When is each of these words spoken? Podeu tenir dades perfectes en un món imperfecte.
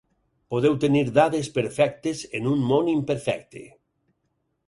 Podeu 0.53 0.77
tenir 0.83 1.03
dades 1.17 1.49
perfectes 1.57 2.23
en 2.39 2.49
un 2.53 2.65
món 2.71 2.91
imperfecte. 2.97 3.61